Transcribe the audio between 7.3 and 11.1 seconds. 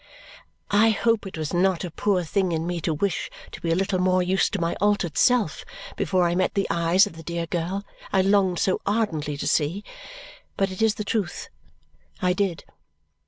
girl I longed so ardently to see, but it is the